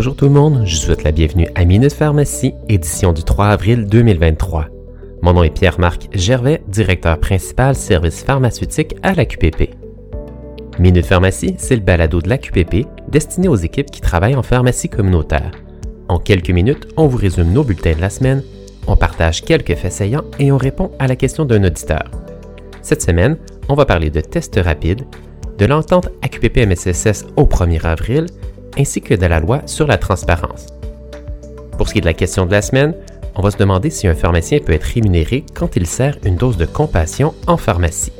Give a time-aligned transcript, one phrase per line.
[0.00, 3.48] Bonjour tout le monde, je vous souhaite la bienvenue à Minute Pharmacie, édition du 3
[3.48, 4.68] avril 2023.
[5.20, 9.74] Mon nom est Pierre-Marc Gervais, directeur principal service pharmaceutique à la QPP.
[10.78, 14.88] Minute Pharmacie, c'est le balado de la QPP destiné aux équipes qui travaillent en pharmacie
[14.88, 15.50] communautaire.
[16.08, 18.42] En quelques minutes, on vous résume nos bulletins de la semaine,
[18.86, 22.10] on partage quelques faits saillants et on répond à la question d'un auditeur.
[22.80, 23.36] Cette semaine,
[23.68, 25.04] on va parler de tests rapides,
[25.58, 28.24] de l'entente AQPP-MSSS au 1er avril,
[28.78, 30.66] ainsi que de la loi sur la transparence.
[31.76, 32.94] Pour ce qui est de la question de la semaine,
[33.34, 36.56] on va se demander si un pharmacien peut être rémunéré quand il sert une dose
[36.56, 38.12] de compassion en pharmacie.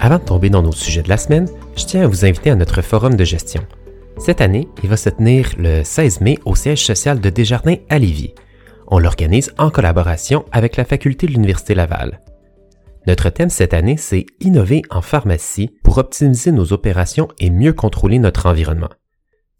[0.00, 2.56] Avant de tomber dans nos sujets de la semaine, je tiens à vous inviter à
[2.56, 3.62] notre forum de gestion.
[4.18, 7.98] Cette année, il va se tenir le 16 mai au siège social de Desjardins à
[7.98, 8.34] Lévis.
[8.88, 12.20] On l'organise en collaboration avec la faculté de l'Université Laval.
[13.06, 18.18] Notre thème cette année, c'est Innover en pharmacie pour optimiser nos opérations et mieux contrôler
[18.18, 18.88] notre environnement.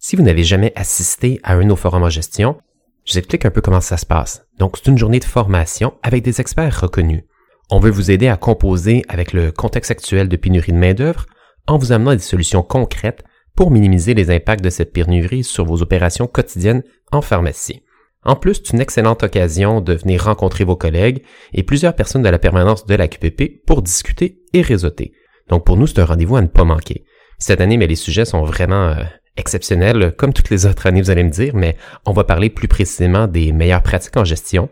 [0.06, 2.58] Si vous n'avez jamais assisté à un de nos forums en gestion,
[3.06, 4.46] je vous explique un peu comment ça se passe.
[4.58, 7.22] Donc, c'est une journée de formation avec des experts reconnus.
[7.70, 11.24] On veut vous aider à composer avec le contexte actuel de pénurie de main-d'œuvre
[11.66, 13.24] en vous amenant des solutions concrètes
[13.56, 17.82] pour minimiser les impacts de cette pénurie sur vos opérations quotidiennes en pharmacie.
[18.24, 21.22] En plus, c'est une excellente occasion de venir rencontrer vos collègues
[21.54, 25.14] et plusieurs personnes de la permanence de la QPP pour discuter et réseauter.
[25.48, 27.06] Donc pour nous, c'est un rendez-vous à ne pas manquer.
[27.38, 29.04] Cette année, mais les sujets sont vraiment euh,
[29.36, 32.68] exceptionnels, comme toutes les autres années, vous allez me dire, mais on va parler plus
[32.68, 34.68] précisément des meilleures pratiques en gestion,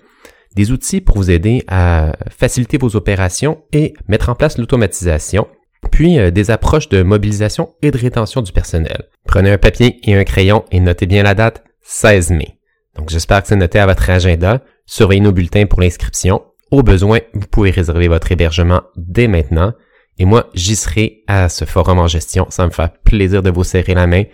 [0.55, 5.49] des outils pour vous aider à faciliter vos opérations et mettre en place l'automatisation,
[5.91, 9.09] puis euh, des approches de mobilisation et de rétention du personnel.
[9.27, 12.59] Prenez un papier et un crayon et notez bien la date 16 mai.
[12.97, 14.63] Donc j'espère que c'est noté à votre agenda.
[14.87, 16.43] Surveillez nos bulletins pour l'inscription.
[16.71, 19.75] Au besoin, vous pouvez réserver votre hébergement dès maintenant.
[20.19, 22.47] Et moi, j'y serai à ce forum en gestion.
[22.51, 24.25] Ça me fait plaisir de vous serrer la main.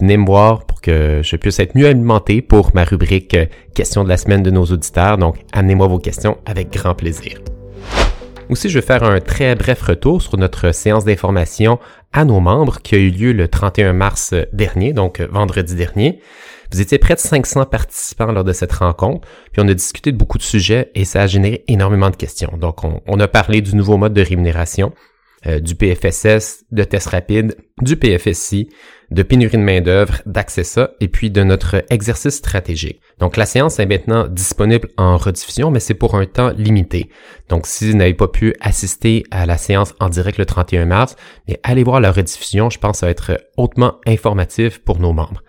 [0.00, 4.04] Venez me voir pour que je puisse être mieux alimenté pour ma rubrique euh, questions
[4.04, 5.16] de la semaine de nos auditeurs.
[5.16, 7.38] Donc, amenez-moi vos questions avec grand plaisir.
[8.48, 11.78] Aussi, je vais faire un très bref retour sur notre séance d'information
[12.12, 16.20] à nos membres qui a eu lieu le 31 mars dernier, donc euh, vendredi dernier.
[16.72, 20.16] Vous étiez près de 500 participants lors de cette rencontre, puis on a discuté de
[20.16, 22.52] beaucoup de sujets et ça a généré énormément de questions.
[22.58, 24.92] Donc, on, a parlé du nouveau mode de rémunération,
[25.46, 28.68] euh, du PFSS, de tests rapides, du PFSI,
[29.10, 33.00] de pénurie de main-d'œuvre, d'Accessa et puis de notre exercice stratégique.
[33.18, 37.10] Donc la séance est maintenant disponible en rediffusion, mais c'est pour un temps limité.
[37.48, 41.16] Donc si vous n'avez pas pu assister à la séance en direct le 31 mars,
[41.46, 45.42] mais allez voir la rediffusion, je pense ça va être hautement informatif pour nos membres.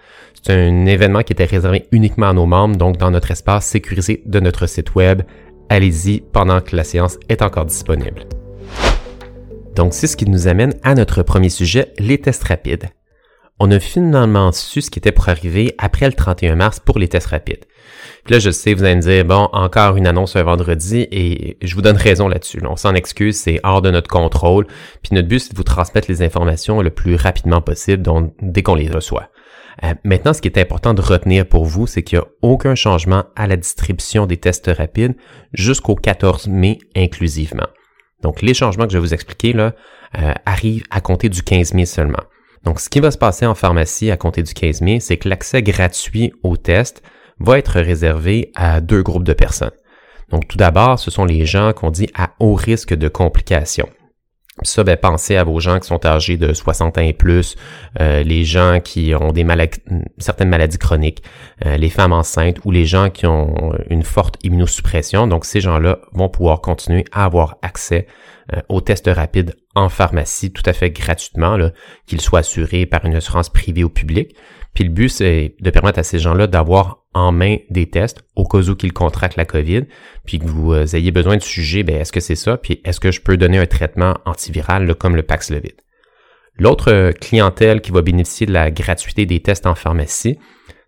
[0.44, 4.22] C'est un événement qui était réservé uniquement à nos membres, donc dans notre espace sécurisé
[4.25, 5.24] de notre site web.
[5.69, 8.28] Allez-y pendant que la séance est encore disponible.
[9.77, 12.89] Donc c'est ce qui nous amène à notre premier sujet, les tests rapides.
[13.59, 17.07] On a finalement su ce qui était pour arriver après le 31 mars pour les
[17.07, 17.65] tests rapides.
[18.25, 21.57] Puis là, je sais, vous allez me dire, bon, encore une annonce un vendredi et
[21.61, 22.59] je vous donne raison là-dessus.
[22.67, 24.65] On s'en excuse, c'est hors de notre contrôle.
[25.03, 28.63] Puis notre but, c'est de vous transmettre les informations le plus rapidement possible donc, dès
[28.63, 29.29] qu'on les reçoit.
[29.83, 32.73] Euh, maintenant, ce qui est important de retenir pour vous, c'est qu'il n'y a aucun
[32.73, 35.15] changement à la distribution des tests rapides
[35.53, 37.67] jusqu'au 14 mai inclusivement.
[38.23, 39.73] Donc, les changements que je vais vous expliquer là
[40.17, 42.23] euh, arrivent à compter du 15 mai seulement.
[42.63, 45.29] Donc, ce qui va se passer en pharmacie à compter du 15 mai, c'est que
[45.29, 47.03] l'accès gratuit aux tests
[47.39, 49.72] va être réservé à deux groupes de personnes.
[50.29, 53.89] Donc, tout d'abord, ce sont les gens qu'on dit à haut risque de complications.
[54.63, 57.56] Ça, ben, pensez à vos gens qui sont âgés de 60 ans et plus,
[58.00, 59.45] euh, les gens qui ont des
[60.18, 61.23] certaines maladies chroniques,
[61.66, 65.28] euh, les femmes enceintes ou les gens qui ont une forte immunosuppression.
[65.28, 68.07] Donc, ces gens-là vont pouvoir continuer à avoir accès
[68.53, 71.57] euh, aux tests rapides en pharmacie tout à fait gratuitement,
[72.07, 74.35] qu'ils soient assurés par une assurance privée ou publique.
[74.73, 78.45] Puis le but, c'est de permettre à ces gens-là d'avoir en main des tests au
[78.45, 79.83] cas où qu'ils contractent la COVID,
[80.25, 82.99] puis que vous euh, ayez besoin de sujet, ben est-ce que c'est ça, puis est-ce
[82.99, 85.75] que je peux donner un traitement antiviral comme le Paxlovid?
[86.59, 90.38] L'autre euh, clientèle qui va bénéficier de la gratuité des tests en pharmacie,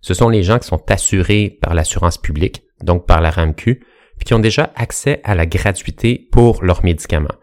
[0.01, 3.79] ce sont les gens qui sont assurés par l'assurance publique, donc par la RAMQ,
[4.17, 7.38] puis qui ont déjà accès à la gratuité pour leurs médicaments.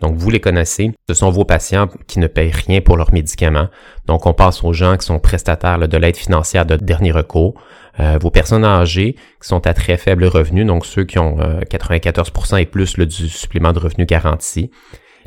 [0.00, 0.92] Donc, vous les connaissez.
[1.08, 3.68] Ce sont vos patients qui ne payent rien pour leurs médicaments.
[4.06, 7.54] Donc, on passe aux gens qui sont prestataires de l'aide financière de dernier recours.
[7.98, 12.54] Euh, vos personnes âgées qui sont à très faible revenu, donc ceux qui ont 94%
[12.54, 14.70] euh, et plus du supplément de revenu garanti.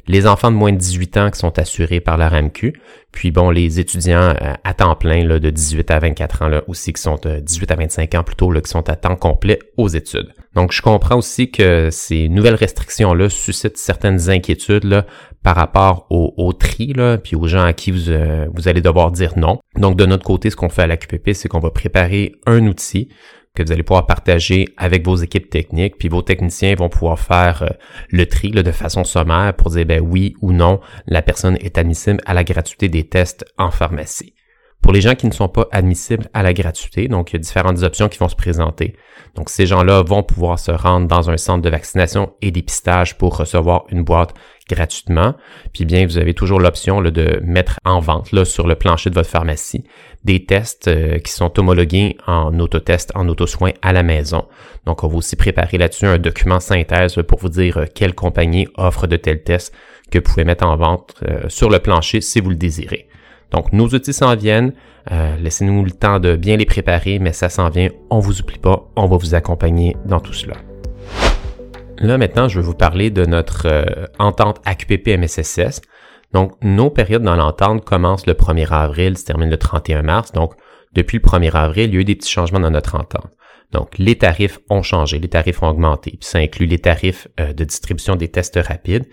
[0.07, 2.73] Les enfants de moins de 18 ans qui sont assurés par la RAMQ,
[3.11, 6.63] puis bon, les étudiants euh, à temps plein là, de 18 à 24 ans là,
[6.67, 9.59] aussi qui sont de 18 à 25 ans plutôt là, qui sont à temps complet
[9.77, 10.33] aux études.
[10.55, 15.05] Donc je comprends aussi que ces nouvelles restrictions-là suscitent certaines inquiétudes là,
[15.41, 18.81] par rapport au, au tri, là, puis aux gens à qui vous, euh, vous allez
[18.81, 19.59] devoir dire non.
[19.77, 22.65] Donc de notre côté, ce qu'on fait à la QPP, c'est qu'on va préparer un
[22.67, 23.09] outil
[23.55, 27.63] que vous allez pouvoir partager avec vos équipes techniques, puis vos techniciens vont pouvoir faire
[27.63, 27.69] euh,
[28.09, 32.19] le tri de façon sommaire pour dire ben oui ou non, la personne est admissible
[32.25, 34.33] à la gratuité des tests en pharmacie.
[34.83, 37.39] Pour les gens qui ne sont pas admissibles à la gratuité, donc il y a
[37.39, 38.97] différentes options qui vont se présenter.
[39.33, 43.37] Donc ces gens-là vont pouvoir se rendre dans un centre de vaccination et dépistage pour
[43.37, 44.33] recevoir une boîte
[44.69, 45.35] gratuitement.
[45.71, 49.15] Puis bien, vous avez toujours l'option de mettre en vente là, sur le plancher de
[49.15, 49.85] votre pharmacie
[50.25, 54.45] des tests euh, qui sont homologués en autotest, en autosoin à la maison.
[54.85, 58.67] Donc on va aussi préparer là-dessus un document synthèse pour vous dire euh, quelle compagnie
[58.75, 59.73] offre de tels tests
[60.11, 63.07] que vous pouvez mettre en vente euh, sur le plancher si vous le désirez.
[63.53, 64.73] Donc, nos outils s'en viennent.
[65.11, 67.89] Euh, laissez-nous le temps de bien les préparer, mais ça s'en vient.
[68.09, 68.89] On vous oublie pas.
[68.95, 70.55] On va vous accompagner dans tout cela.
[71.99, 75.81] Là, maintenant, je vais vous parler de notre euh, entente AQPP-MSSS.
[76.33, 80.31] Donc, nos périodes dans l'entente commencent le 1er avril, se terminent le 31 mars.
[80.31, 80.53] Donc,
[80.93, 83.31] depuis le 1er avril, il y a eu des petits changements dans notre entente.
[83.73, 86.11] Donc, les tarifs ont changé, les tarifs ont augmenté.
[86.11, 89.07] Puis ça inclut les tarifs euh, de distribution des tests rapides.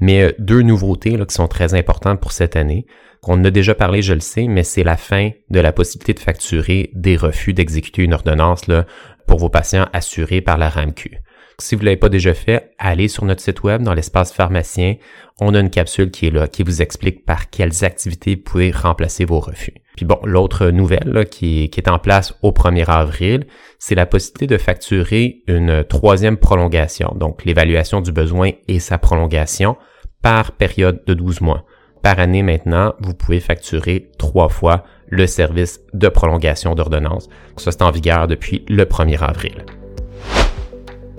[0.00, 2.86] Mais deux nouveautés là, qui sont très importantes pour cette année.
[3.28, 6.20] On a déjà parlé, je le sais, mais c'est la fin de la possibilité de
[6.20, 8.86] facturer des refus d'exécuter une ordonnance là,
[9.26, 11.18] pour vos patients assurés par la RAMQ.
[11.58, 14.96] Si vous ne l'avez pas déjà fait, allez sur notre site web dans l'espace pharmacien.
[15.40, 18.70] On a une capsule qui est là, qui vous explique par quelles activités vous pouvez
[18.70, 19.74] remplacer vos refus.
[19.96, 23.46] Puis bon, l'autre nouvelle qui, qui, est en place au 1er avril,
[23.78, 29.76] c'est la possibilité de facturer une troisième prolongation, donc l'évaluation du besoin et sa prolongation
[30.22, 31.64] par période de 12 mois
[32.06, 37.28] par année maintenant, vous pouvez facturer trois fois le service de prolongation d'ordonnance.
[37.56, 39.64] Ça, c'est en vigueur depuis le 1er avril.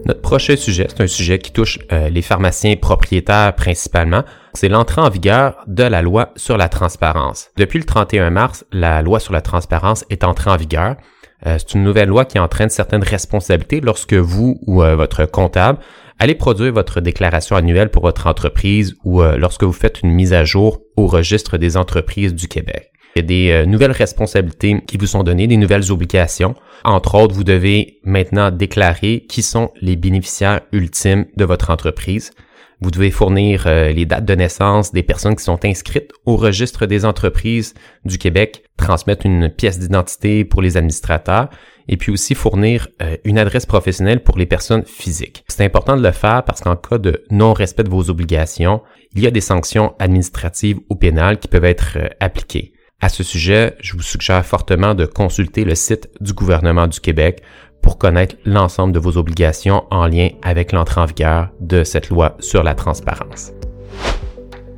[0.08, 4.24] Notre prochain sujet, c'est un sujet qui touche euh, les pharmaciens propriétaires principalement.
[4.54, 7.50] C'est l'entrée en vigueur de la loi sur la transparence.
[7.58, 10.96] Depuis le 31 mars, la loi sur la transparence est entrée en vigueur.
[11.46, 15.80] Euh, c'est une nouvelle loi qui entraîne certaines responsabilités lorsque vous ou euh, votre comptable
[16.20, 20.46] allez produire votre déclaration annuelle pour votre entreprise ou lorsque vous faites une mise à
[20.46, 22.92] jour au registre des entreprises du Québec.
[23.22, 26.56] Des euh, nouvelles responsabilités qui vous sont données, des nouvelles obligations.
[26.84, 32.32] Entre autres, vous devez maintenant déclarer qui sont les bénéficiaires ultimes de votre entreprise.
[32.80, 36.86] Vous devez fournir euh, les dates de naissance des personnes qui sont inscrites au registre
[36.86, 37.74] des entreprises
[38.06, 41.50] du Québec, transmettre une pièce d'identité pour les administrateurs
[41.88, 45.44] et puis aussi fournir euh, une adresse professionnelle pour les personnes physiques.
[45.48, 48.82] C'est important de le faire parce qu'en cas de non-respect de vos obligations,
[49.16, 52.74] il y a des sanctions administratives ou pénales qui peuvent être appliquées.
[53.00, 57.44] À ce sujet, je vous suggère fortement de consulter le site du gouvernement du Québec
[57.84, 62.36] pour connaître l'ensemble de vos obligations en lien avec l'entrée en vigueur de cette loi
[62.40, 63.52] sur la transparence.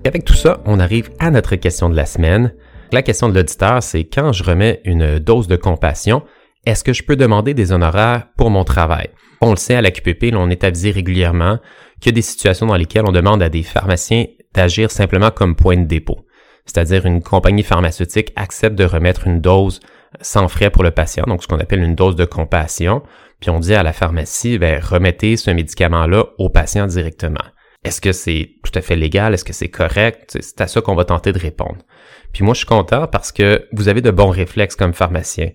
[0.06, 2.54] Avec tout ça, on arrive à notre question de la semaine.
[2.92, 6.24] La question de l'auditeur, c'est quand je remets une dose de compassion,
[6.66, 9.08] est-ce que je peux demander des honoraires pour mon travail?
[9.40, 11.60] On le sait, à la QPP, on est avisé régulièrement
[12.02, 15.56] qu'il y a des situations dans lesquelles on demande à des pharmaciens d'agir simplement comme
[15.56, 16.26] point de dépôt.
[16.70, 19.80] C'est-à-dire une compagnie pharmaceutique accepte de remettre une dose
[20.22, 23.02] sans frais pour le patient, donc ce qu'on appelle une dose de compassion,
[23.40, 27.44] puis on dit à la pharmacie, ben, remettez ce médicament-là au patient directement.
[27.84, 29.34] Est-ce que c'est tout à fait légal?
[29.34, 30.38] Est-ce que c'est correct?
[30.40, 31.80] C'est à ça qu'on va tenter de répondre.
[32.34, 35.50] Puis moi, je suis content parce que vous avez de bons réflexes comme pharmacien.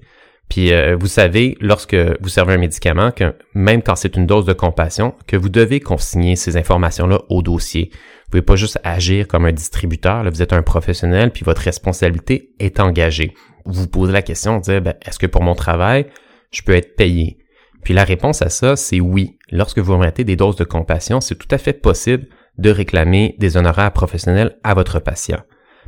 [0.49, 4.45] Puis euh, vous savez, lorsque vous servez un médicament, que même quand c'est une dose
[4.45, 7.91] de compassion, que vous devez consigner ces informations-là au dossier.
[7.93, 10.25] Vous pouvez pas juste agir comme un distributeur.
[10.25, 13.35] vous êtes un professionnel, puis votre responsabilité est engagée.
[13.65, 16.07] Vous vous posez la question de dire, ben, est-ce que pour mon travail,
[16.51, 17.39] je peux être payé?
[17.83, 19.39] Puis la réponse à ça, c'est oui.
[19.51, 22.27] Lorsque vous remettez des doses de compassion, c'est tout à fait possible
[22.59, 25.41] de réclamer des honoraires professionnels à votre patient.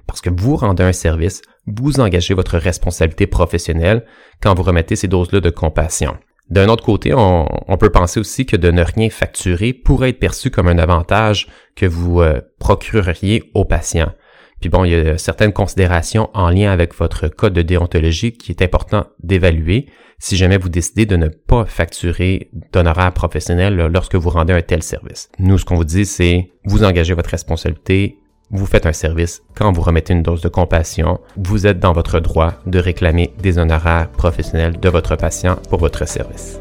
[0.07, 4.05] Parce que vous rendez un service, vous engagez votre responsabilité professionnelle
[4.41, 6.17] quand vous remettez ces doses-là de compassion.
[6.49, 10.51] D'un autre côté, on, peut penser aussi que de ne rien facturer pourrait être perçu
[10.51, 14.13] comme un avantage que vous euh, procureriez aux patients.
[14.61, 18.53] Puis bon, il y a certaines considérations en lien avec votre code de déontologie qui
[18.53, 19.87] est important d'évaluer
[20.19, 24.83] si jamais vous décidez de ne pas facturer d'honoraires professionnels lorsque vous rendez un tel
[24.83, 25.29] service.
[25.39, 28.19] Nous, ce qu'on vous dit, c'est vous engagez votre responsabilité,
[28.51, 32.21] vous faites un service, quand vous remettez une dose de compassion, vous êtes dans votre
[32.21, 36.61] droit de réclamer des honoraires professionnels de votre patient pour votre service.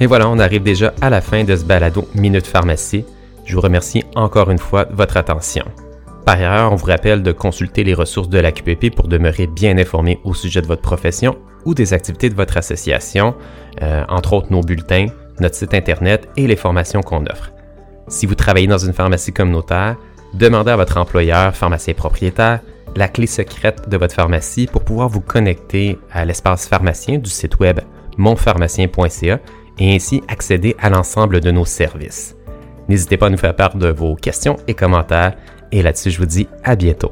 [0.00, 3.04] Et voilà, on arrive déjà à la fin de ce balado Minute Pharmacie.
[3.44, 5.66] Je vous remercie encore une fois de votre attention.
[6.24, 9.76] Par ailleurs, on vous rappelle de consulter les ressources de la QPP pour demeurer bien
[9.76, 13.34] informé au sujet de votre profession ou des activités de votre association,
[13.82, 15.06] euh, entre autres nos bulletins,
[15.40, 17.52] notre site Internet et les formations qu'on offre.
[18.08, 19.96] Si vous travaillez dans une pharmacie communautaire,
[20.34, 22.60] demandez à votre employeur, pharmacien propriétaire,
[22.96, 27.58] la clé secrète de votre pharmacie pour pouvoir vous connecter à l'espace pharmacien du site
[27.58, 27.80] web
[28.18, 29.40] monpharmacien.ca
[29.78, 32.36] et ainsi accéder à l'ensemble de nos services.
[32.88, 35.34] N'hésitez pas à nous faire part de vos questions et commentaires
[35.72, 37.10] et là-dessus je vous dis à bientôt.